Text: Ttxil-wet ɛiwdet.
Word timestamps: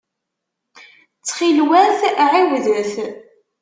Ttxil-wet 1.19 2.01
ɛiwdet. 2.27 2.93